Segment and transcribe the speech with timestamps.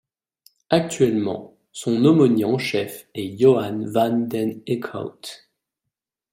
[0.71, 5.45] Actuellement, son aumônier en chef est Johan Van Den Eeckhout.